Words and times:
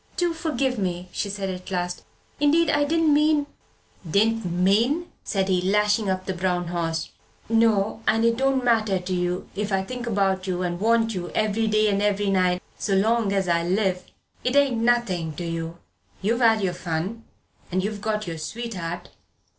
"Do 0.17 0.33
forgive 0.33 0.79
me!" 0.79 1.09
she 1.11 1.29
said 1.29 1.51
at 1.51 1.69
last. 1.69 2.01
"Indeed, 2.39 2.71
I 2.71 2.85
didn't 2.85 3.13
mean" 3.13 3.45
"Didn't 4.17 4.47
mean," 4.47 5.11
said 5.23 5.47
he, 5.47 5.61
lashing 5.61 6.09
up 6.09 6.25
the 6.25 6.33
brown 6.33 6.69
horse; 6.69 7.11
"no 7.47 8.01
and 8.07 8.25
it 8.25 8.35
don't 8.35 8.63
matter 8.65 8.97
to 8.97 9.13
you 9.13 9.47
if 9.53 9.71
I 9.71 9.83
think 9.83 10.07
about 10.07 10.47
you 10.47 10.63
and 10.63 10.79
want 10.79 11.13
you 11.13 11.29
every 11.35 11.67
day 11.67 11.87
and 11.87 12.01
every 12.01 12.31
night 12.31 12.63
so 12.79 12.95
long 12.95 13.31
as 13.31 13.47
I 13.47 13.61
live. 13.61 14.03
It 14.43 14.55
ain't 14.55 14.77
nothing 14.81 15.35
to 15.35 15.45
you. 15.45 15.77
You've 16.23 16.41
had 16.41 16.61
your 16.61 16.73
fun. 16.73 17.23
And 17.71 17.83
you've 17.83 18.01
got 18.01 18.25
your 18.25 18.39
sweetheart. 18.39 19.09